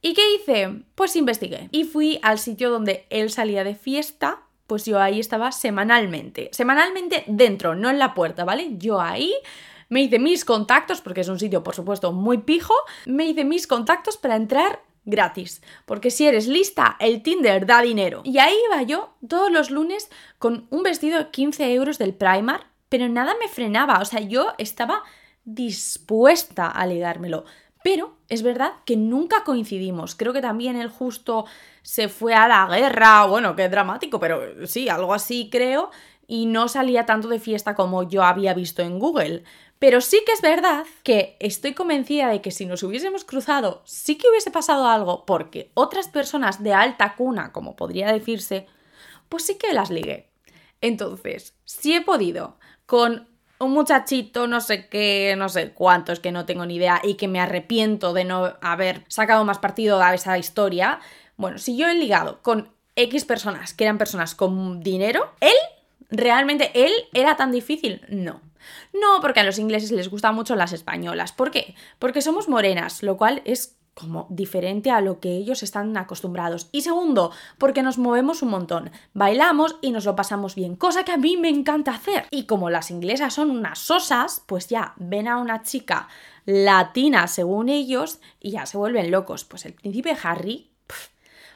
[0.02, 0.84] ¿Y qué hice?
[0.96, 5.52] Pues investigué y fui al sitio donde él salía de fiesta pues yo ahí estaba
[5.52, 6.50] semanalmente.
[6.54, 8.78] Semanalmente dentro, no en la puerta, ¿vale?
[8.78, 9.34] Yo ahí
[9.90, 12.74] me hice mis contactos, porque es un sitio, por supuesto, muy pijo,
[13.06, 15.62] me hice mis contactos para entrar gratis.
[15.86, 18.22] Porque si eres lista, el Tinder da dinero.
[18.24, 22.66] Y ahí iba yo todos los lunes con un vestido de 15 euros del Primark,
[22.90, 24.00] pero nada me frenaba.
[24.00, 25.04] O sea, yo estaba
[25.44, 27.46] dispuesta a ligármelo.
[27.84, 30.16] Pero es verdad que nunca coincidimos.
[30.16, 31.46] Creo que también él justo
[31.82, 33.26] se fue a la guerra.
[33.26, 35.90] Bueno, qué dramático, pero sí, algo así creo.
[36.28, 39.44] Y no salía tanto de fiesta como yo había visto en Google.
[39.82, 44.16] Pero sí que es verdad que estoy convencida de que si nos hubiésemos cruzado, sí
[44.16, 48.68] que hubiese pasado algo, porque otras personas de alta cuna, como podría decirse,
[49.28, 50.30] pues sí que las ligué.
[50.82, 56.46] Entonces, si he podido con un muchachito, no sé qué, no sé cuántos, que no
[56.46, 60.38] tengo ni idea, y que me arrepiento de no haber sacado más partido a esa
[60.38, 61.00] historia,
[61.38, 65.58] bueno, si yo he ligado con X personas que eran personas con dinero, él,
[66.12, 68.51] realmente él era tan difícil, no.
[68.94, 71.32] No, porque a los ingleses les gustan mucho las españolas.
[71.32, 71.76] ¿Por qué?
[72.00, 76.70] Porque somos morenas, lo cual es como diferente a lo que ellos están acostumbrados.
[76.72, 81.12] Y segundo, porque nos movemos un montón, bailamos y nos lo pasamos bien, cosa que
[81.12, 82.26] a mí me encanta hacer.
[82.32, 86.08] Y como las inglesas son unas sosas, pues ya ven a una chica
[86.46, 89.44] latina según ellos y ya se vuelven locos.
[89.44, 90.72] Pues el príncipe Harry,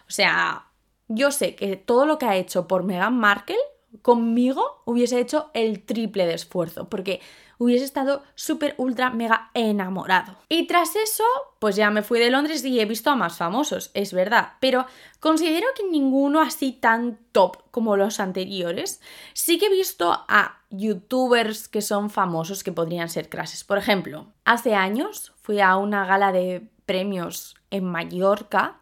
[0.08, 0.68] o sea,
[1.08, 3.58] yo sé que todo lo que ha hecho por Meghan Markle
[4.02, 7.22] conmigo hubiese hecho el triple de esfuerzo, porque
[7.58, 10.36] hubiese estado súper, ultra, mega enamorado.
[10.50, 11.24] Y tras eso,
[11.60, 14.86] pues ya me fui de Londres y he visto a más famosos, es verdad, pero
[15.20, 19.02] considero que ninguno así tan top como los anteriores.
[19.34, 23.64] Sí que he visto a youtubers que son famosos que podrían ser crases.
[23.64, 28.80] Por ejemplo, hace años fui a una gala de premios en Mallorca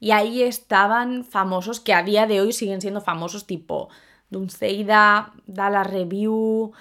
[0.00, 3.88] y ahí estaban famosos que a día de hoy siguen siendo famosos tipo
[4.30, 6.72] Dulceida, Dala Review,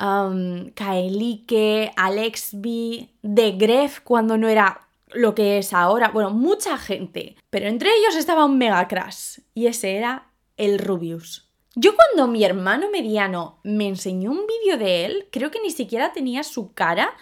[0.00, 6.08] um, Kaelike, Alexby, The Gref cuando no era lo que es ahora.
[6.08, 7.36] Bueno, mucha gente.
[7.50, 11.48] Pero entre ellos estaba un mega crash y ese era el Rubius.
[11.74, 16.12] Yo cuando mi hermano mediano me enseñó un vídeo de él, creo que ni siquiera
[16.12, 17.14] tenía su cara,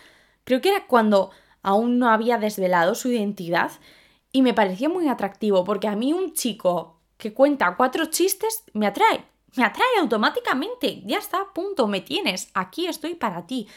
[0.44, 1.30] creo que era cuando
[1.62, 3.72] aún no había desvelado su identidad
[4.32, 8.86] y me pareció muy atractivo porque a mí un chico que cuenta cuatro chistes me
[8.86, 9.24] atrae
[9.56, 11.02] me atrae automáticamente.
[11.04, 13.68] Ya está, punto, me tienes, aquí estoy para ti.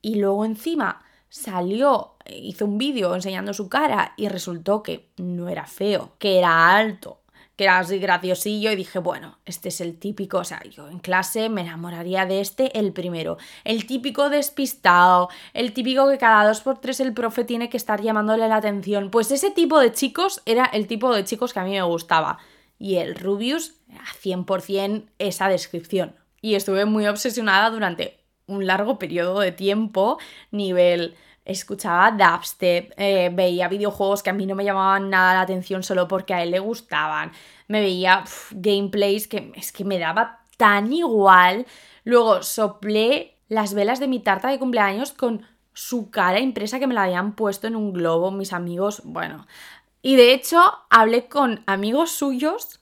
[0.00, 5.66] Y luego encima salió, hizo un vídeo enseñando su cara y resultó que no era
[5.66, 7.20] feo, que era alto,
[7.56, 11.00] que era así graciosillo y dije, bueno, este es el típico, o sea, yo en
[11.00, 16.60] clase me enamoraría de este el primero, el típico despistado, el típico que cada dos
[16.60, 20.40] por tres el profe tiene que estar llamándole la atención, pues ese tipo de chicos
[20.46, 22.38] era el tipo de chicos que a mí me gustaba
[22.78, 26.14] y el Rubius a 100% esa descripción.
[26.40, 30.18] Y estuve muy obsesionada durante un largo periodo de tiempo,
[30.50, 35.82] nivel escuchaba dubstep, eh, veía videojuegos que a mí no me llamaban nada la atención
[35.82, 37.32] solo porque a él le gustaban,
[37.68, 41.66] me veía gameplays que es que me daba tan igual.
[42.04, 46.94] Luego soplé las velas de mi tarta de cumpleaños con su cara impresa que me
[46.94, 49.46] la habían puesto en un globo mis amigos, bueno.
[50.02, 52.80] Y de hecho hablé con amigos suyos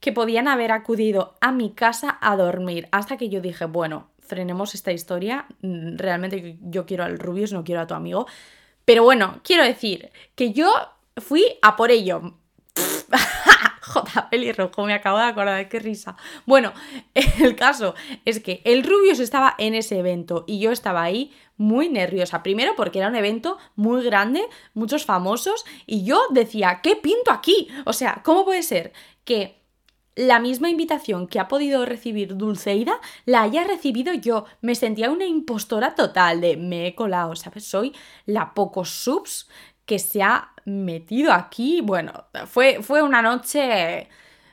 [0.00, 4.74] que podían haber acudido a mi casa a dormir, hasta que yo dije, bueno, frenemos
[4.74, 8.26] esta historia, mm, realmente yo quiero al Rubius, no quiero a tu amigo.
[8.84, 10.72] Pero bueno, quiero decir que yo
[11.16, 12.34] fui a por ello.
[14.14, 14.30] J.
[14.30, 16.16] Pelirrojo, me acabo de acordar, qué risa.
[16.46, 16.72] Bueno,
[17.14, 21.88] el caso es que el Rubius estaba en ese evento y yo estaba ahí muy
[21.88, 22.42] nerviosa.
[22.42, 27.68] Primero porque era un evento muy grande, muchos famosos, y yo decía, ¿qué pinto aquí?
[27.84, 28.92] O sea, ¿cómo puede ser
[29.24, 29.64] que
[30.16, 34.44] la misma invitación que ha podido recibir Dulceida la haya recibido yo.
[34.60, 37.64] Me sentía una impostora total de me he colado, ¿sabes?
[37.64, 37.92] Soy
[38.26, 39.48] la pocos subs
[39.86, 41.80] que se ha metido aquí.
[41.80, 44.08] Bueno, fue, fue una noche...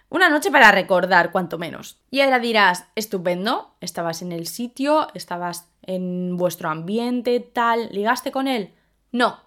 [0.10, 1.98] Una noche para recordar, cuanto menos.
[2.10, 8.50] Y ahora dirás, estupendo, estabas en el sitio, estabas en vuestro ambiente, tal, ¿ligaste con
[8.50, 8.74] él?
[9.14, 9.40] No.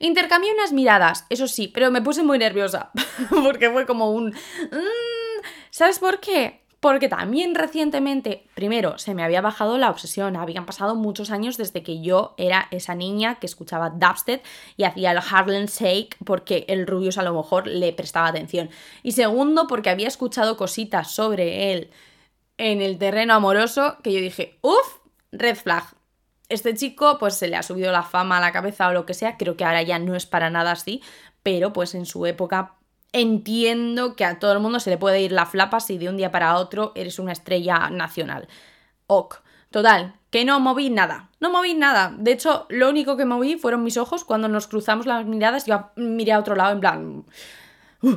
[0.00, 2.90] Intercambié unas miradas, eso sí, pero me puse muy nerviosa,
[3.30, 4.28] porque fue como un...
[4.30, 6.61] Mm, ¿Sabes por qué?
[6.82, 10.34] Porque también recientemente, primero, se me había bajado la obsesión.
[10.34, 14.44] Habían pasado muchos años desde que yo era esa niña que escuchaba dubstep
[14.76, 18.68] y hacía el Harlem Shake porque el Rubius a lo mejor le prestaba atención.
[19.04, 21.90] Y segundo, porque había escuchado cositas sobre él
[22.58, 24.98] en el terreno amoroso que yo dije, uff,
[25.30, 25.84] red flag.
[26.48, 29.14] Este chico pues se le ha subido la fama a la cabeza o lo que
[29.14, 31.00] sea, creo que ahora ya no es para nada así,
[31.44, 32.74] pero pues en su época
[33.12, 36.16] entiendo que a todo el mundo se le puede ir la flapa si de un
[36.16, 38.48] día para otro eres una estrella nacional.
[39.06, 39.42] Ok.
[39.72, 41.30] Total, que no moví nada.
[41.40, 42.14] No moví nada.
[42.16, 45.64] De hecho, lo único que moví fueron mis ojos cuando nos cruzamos las miradas.
[45.64, 47.24] Yo miré a otro lado en plan...
[48.02, 48.16] Uh,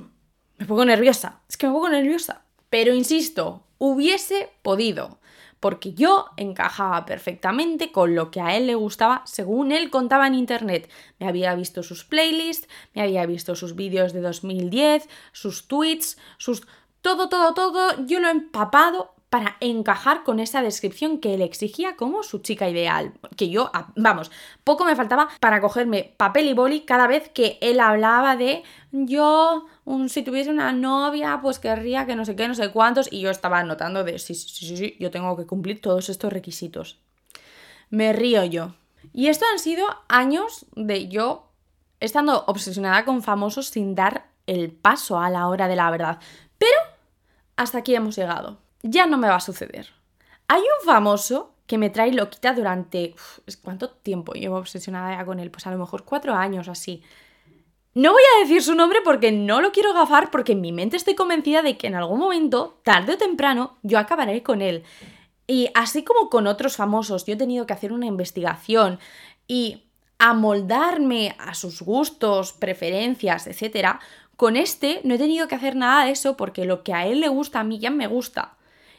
[0.58, 1.40] me pongo nerviosa.
[1.48, 2.42] Es que me pongo nerviosa.
[2.70, 5.20] Pero insisto, hubiese podido.
[5.66, 10.36] Porque yo encajaba perfectamente con lo que a él le gustaba según él contaba en
[10.36, 10.92] internet.
[11.18, 16.68] Me había visto sus playlists, me había visto sus vídeos de 2010, sus tweets, sus...
[17.02, 18.06] Todo, todo, todo.
[18.06, 22.70] Yo lo he empapado para encajar con esa descripción que él exigía como su chica
[22.70, 23.12] ideal.
[23.36, 24.32] Que yo, ah, vamos,
[24.64, 29.66] poco me faltaba para cogerme papel y boli cada vez que él hablaba de yo,
[30.08, 33.30] si tuviese una novia, pues querría que no sé qué, no sé cuántos, y yo
[33.30, 36.98] estaba anotando de sí, sí, sí, sí, yo tengo que cumplir todos estos requisitos.
[37.90, 38.74] Me río yo.
[39.12, 41.52] Y esto han sido años de yo
[42.00, 46.20] estando obsesionada con famosos sin dar el paso a la hora de la verdad.
[46.58, 46.80] Pero
[47.58, 49.90] hasta aquí hemos llegado ya no me va a suceder.
[50.48, 53.16] Hay un famoso que me trae loquita durante...
[53.64, 55.52] ¿Cuánto tiempo llevo obsesionada ya con él?
[55.52, 57.02] Pues a lo mejor cuatro años así.
[57.96, 60.98] No voy a decir su nombre porque no lo quiero gafar porque en mi mente
[60.98, 64.84] estoy convencida de que en algún momento, tarde o temprano, yo acabaré con él.
[65.48, 69.00] Y así como con otros famosos, yo he tenido que hacer una investigación
[69.48, 69.84] y
[70.20, 74.00] amoldarme a sus gustos, preferencias, etc.
[74.36, 77.22] Con este no he tenido que hacer nada de eso porque lo que a él
[77.22, 78.56] le gusta a mí ya me gusta.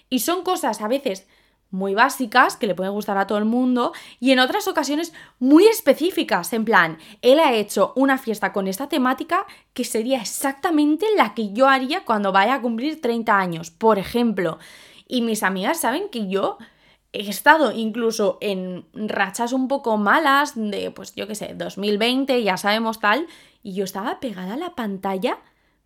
[0.09, 1.27] Y son cosas a veces
[1.71, 5.67] muy básicas que le pueden gustar a todo el mundo y en otras ocasiones muy
[5.67, 11.35] específicas, en plan, él ha hecho una fiesta con esta temática que sería exactamente la
[11.35, 14.59] que yo haría cuando vaya a cumplir 30 años, por ejemplo.
[15.09, 16.59] Y mis amigas saben que yo
[17.13, 22.57] he estado incluso en rachas un poco malas de, pues yo qué sé, 2020, ya
[22.57, 23.27] sabemos tal,
[23.63, 25.39] y yo estaba pegada a la pantalla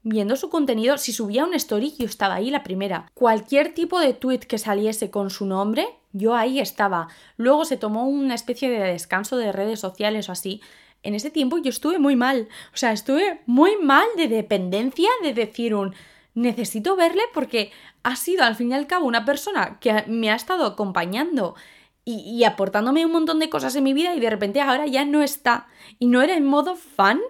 [0.02, 3.10] viendo su contenido, si subía un story, yo estaba ahí la primera.
[3.14, 7.08] Cualquier tipo de tweet que saliese con su nombre, yo ahí estaba.
[7.36, 10.60] Luego se tomó una especie de descanso de redes sociales o así.
[11.02, 12.48] En ese tiempo yo estuve muy mal.
[12.74, 15.94] O sea, estuve muy mal de dependencia de decir un
[16.34, 20.34] necesito verle porque ha sido al fin y al cabo una persona que me ha
[20.34, 21.54] estado acompañando
[22.04, 25.04] y, y aportándome un montón de cosas en mi vida y de repente ahora ya
[25.04, 25.68] no está.
[25.98, 27.20] Y no era en modo fan,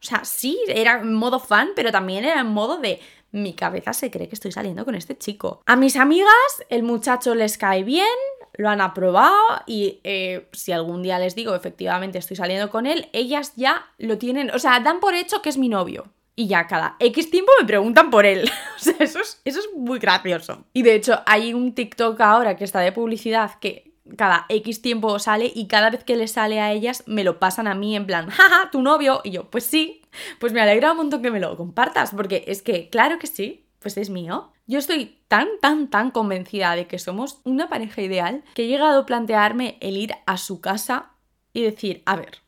[0.00, 3.00] o sea, sí, era en modo fan, pero también era en modo de
[3.32, 5.62] mi cabeza se cree que estoy saliendo con este chico.
[5.66, 6.30] A mis amigas,
[6.68, 8.06] el muchacho les cae bien,
[8.54, 9.36] lo han aprobado
[9.66, 14.18] y eh, si algún día les digo efectivamente estoy saliendo con él, ellas ya lo
[14.18, 16.06] tienen, o sea, dan por hecho que es mi novio.
[16.36, 18.50] Y ya cada X tiempo me preguntan por él.
[18.76, 20.64] o sea, eso es, eso es muy gracioso.
[20.72, 25.18] Y de hecho, hay un TikTok ahora que está de publicidad que cada X tiempo
[25.18, 28.06] sale y cada vez que le sale a ellas me lo pasan a mí en
[28.06, 29.20] plan, jaja, tu novio.
[29.24, 30.02] Y yo, pues sí,
[30.38, 33.66] pues me alegra un montón que me lo compartas, porque es que, claro que sí,
[33.78, 34.52] pues es mío.
[34.66, 39.00] Yo estoy tan, tan, tan convencida de que somos una pareja ideal que he llegado
[39.00, 41.12] a plantearme el ir a su casa
[41.52, 42.38] y decir, a ver,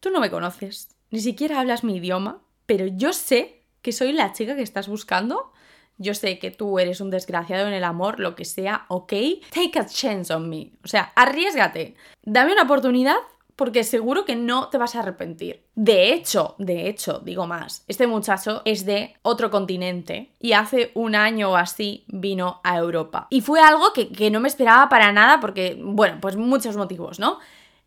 [0.00, 4.32] tú no me conoces, ni siquiera hablas mi idioma, pero yo sé que soy la
[4.32, 5.52] chica que estás buscando
[6.00, 9.12] yo sé que tú eres un desgraciado en el amor, lo que sea, ok,
[9.50, 10.72] take a chance on me.
[10.82, 11.94] O sea, arriesgate.
[12.22, 13.16] Dame una oportunidad
[13.54, 15.66] porque seguro que no te vas a arrepentir.
[15.74, 21.14] De hecho, de hecho, digo más, este muchacho es de otro continente y hace un
[21.14, 23.26] año o así vino a Europa.
[23.28, 27.20] Y fue algo que, que no me esperaba para nada porque, bueno, pues muchos motivos,
[27.20, 27.38] ¿no?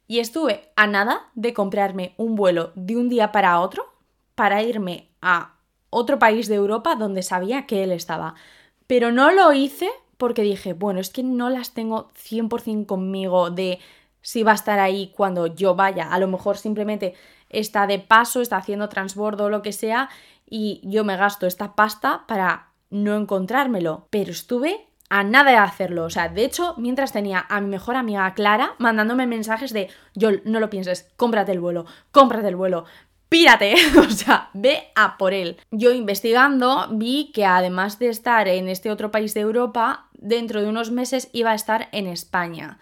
[0.05, 3.91] Y estuve a nada de comprarme un vuelo de un día para otro
[4.35, 5.55] para irme a
[5.93, 8.35] otro país de Europa donde sabía que él estaba.
[8.87, 13.79] Pero no lo hice porque dije, bueno, es que no las tengo 100% conmigo de
[14.21, 16.11] si va a estar ahí cuando yo vaya.
[16.11, 17.13] A lo mejor simplemente
[17.49, 20.09] está de paso, está haciendo transbordo o lo que sea
[20.49, 24.07] y yo me gasto esta pasta para no encontrármelo.
[24.09, 26.05] Pero estuve a nada de hacerlo.
[26.05, 30.29] O sea, de hecho, mientras tenía a mi mejor amiga Clara mandándome mensajes de, yo
[30.45, 32.85] no lo pienses, cómprate el vuelo, cómprate el vuelo,
[33.33, 35.57] pírate, o sea, ve a por él.
[35.71, 40.69] Yo investigando vi que además de estar en este otro país de Europa, dentro de
[40.69, 42.77] unos meses iba a estar en España.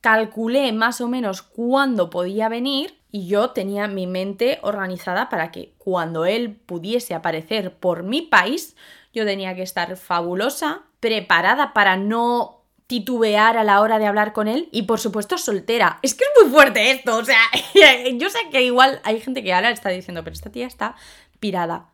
[0.00, 5.72] Calculé más o menos cuándo podía venir y yo tenía mi mente organizada para que
[5.78, 8.74] cuando él pudiese aparecer por mi país,
[9.14, 12.61] yo tenía que estar fabulosa, preparada para no
[12.92, 15.98] titubear a la hora de hablar con él y por supuesto soltera.
[16.02, 17.40] Es que es muy fuerte esto, o sea,
[18.18, 20.94] yo sé que igual hay gente que ahora está diciendo, pero esta tía está
[21.40, 21.86] pirada.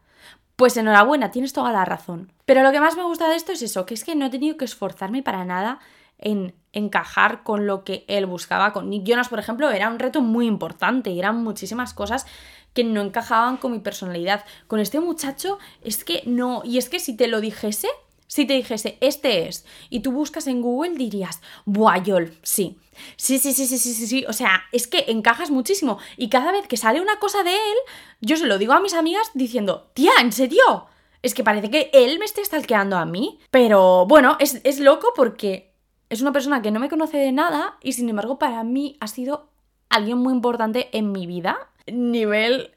[0.57, 2.32] Pues enhorabuena, tienes toda la razón.
[2.46, 4.30] Pero lo que más me gusta de esto es eso, que es que no he
[4.30, 5.78] tenido que esforzarme para nada
[6.18, 8.72] en encajar con lo que él buscaba.
[8.72, 12.26] Con Nick Jonas, por ejemplo, era un reto muy importante y eran muchísimas cosas
[12.74, 14.44] que no encajaban con mi personalidad.
[14.66, 17.86] Con este muchacho es que no, y es que si te lo dijese,
[18.29, 22.79] si te dijese, este es, y tú buscas en Google, dirías, Buah, Yol, sí.
[23.16, 24.24] Sí, sí, sí, sí, sí, sí, sí.
[24.29, 25.99] O sea, es que encajas muchísimo.
[26.16, 27.76] Y cada vez que sale una cosa de él,
[28.20, 30.87] yo se lo digo a mis amigas diciendo, tía, ¿en serio?
[31.22, 33.39] Es que parece que él me esté stalkeando a mí.
[33.51, 35.72] Pero bueno, es, es loco porque
[36.11, 39.09] es una persona que no me conoce de nada y sin embargo para mí ha
[39.09, 39.49] sido
[39.89, 41.70] alguien muy importante en mi vida.
[41.87, 42.72] Nivel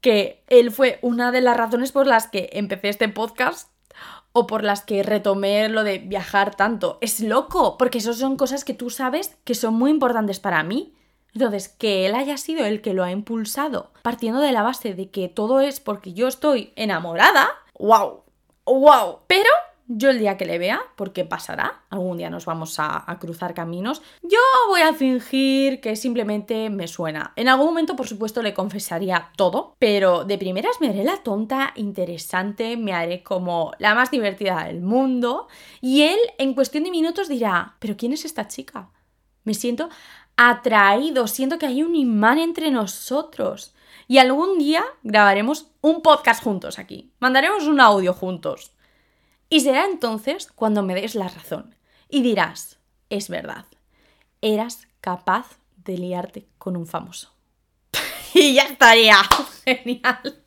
[0.00, 3.71] que él fue una de las razones por las que empecé este podcast
[4.32, 6.98] o por las que retomé lo de viajar tanto.
[7.00, 10.94] Es loco, porque eso son cosas que tú sabes que son muy importantes para mí.
[11.34, 15.10] Entonces, que él haya sido el que lo ha impulsado, partiendo de la base de
[15.10, 18.22] que todo es porque yo estoy enamorada, wow,
[18.66, 19.20] wow.
[19.26, 19.48] Pero
[19.86, 24.02] yo el día que le vea, porque pasará, algún día nos vamos a, cruzar caminos,
[24.22, 27.32] yo voy a fingir que simplemente me suena.
[27.36, 31.72] En algún momento, por supuesto, le confesaría todo, pero de primeras me haré la tonta,
[31.76, 35.48] interesante, me haré como la más divertida del mundo,
[35.80, 38.90] y él en cuestión de minutos dirá, pero ¿quién es esta chica?
[39.44, 39.88] Me siento
[40.36, 43.74] atraído, siento que hay un imán entre nosotros.
[44.08, 48.72] Y algún día grabaremos un podcast juntos aquí, mandaremos un audio juntos.
[49.52, 51.74] Y será entonces cuando me des la razón
[52.08, 52.78] y dirás,
[53.10, 53.66] es verdad,
[54.40, 57.34] eras capaz de liarte con un famoso.
[58.32, 59.18] y ya estaría.
[59.66, 60.42] Genial.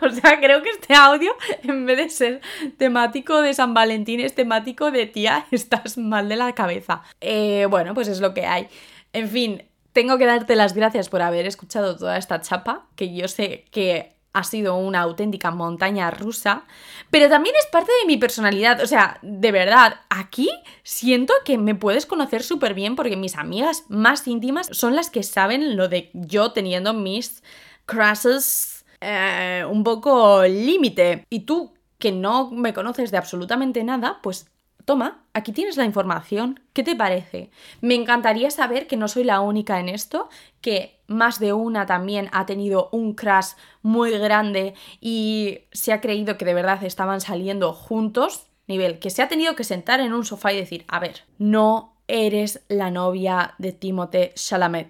[0.00, 1.32] O sea, creo que este audio,
[1.64, 2.42] en vez de ser
[2.78, 7.02] temático de San Valentín, es temático de tía, estás mal de la cabeza.
[7.20, 8.68] Eh, bueno, pues es lo que hay.
[9.12, 13.26] En fin, tengo que darte las gracias por haber escuchado toda esta chapa, que yo
[13.26, 16.64] sé que ha sido una auténtica montaña rusa,
[17.10, 18.82] pero también es parte de mi personalidad.
[18.82, 20.50] O sea, de verdad, aquí
[20.82, 25.22] siento que me puedes conocer súper bien porque mis amigas más íntimas son las que
[25.22, 27.42] saben lo de yo teniendo mis
[27.86, 31.24] crushes eh, un poco límite.
[31.30, 34.50] Y tú, que no me conoces de absolutamente nada, pues
[34.84, 36.60] toma, aquí tienes la información.
[36.72, 37.50] ¿Qué te parece?
[37.80, 40.28] Me encantaría saber que no soy la única en esto,
[40.60, 46.36] que más de una también ha tenido un crash muy grande y se ha creído
[46.36, 48.46] que de verdad estaban saliendo juntos.
[48.66, 51.96] Nivel, que se ha tenido que sentar en un sofá y decir, a ver, no
[52.08, 54.88] eres la novia de Timothée Chalamet.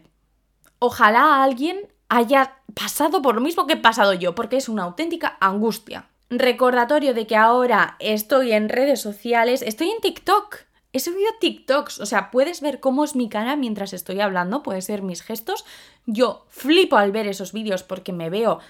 [0.79, 5.37] Ojalá alguien haya pasado por lo mismo que he pasado yo, porque es una auténtica
[5.41, 6.09] angustia.
[6.31, 10.57] Recordatorio de que ahora estoy en redes sociales, estoy en TikTok.
[10.93, 14.87] He subido TikToks, o sea, puedes ver cómo es mi cara mientras estoy hablando, puedes
[14.89, 15.65] ver mis gestos.
[16.07, 18.61] Yo flipo al ver esos vídeos porque me veo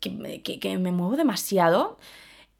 [0.00, 0.10] que
[0.78, 1.98] me, muevo demasiado.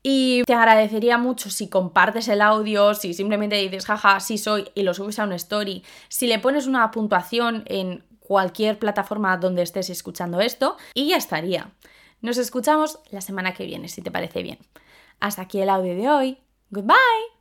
[0.03, 4.82] Y te agradecería mucho si compartes el audio, si simplemente dices, jaja, sí soy, y
[4.82, 5.82] lo subes a una story.
[6.09, 11.72] Si le pones una puntuación en cualquier plataforma donde estés escuchando esto, y ya estaría.
[12.21, 14.59] Nos escuchamos la semana que viene, si te parece bien.
[15.21, 16.39] Hasta aquí el audio de hoy.
[16.71, 17.38] Goodbye.